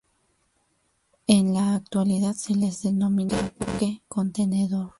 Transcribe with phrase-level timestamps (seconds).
[1.27, 4.89] En la actualidad se les denomina buque contenedor.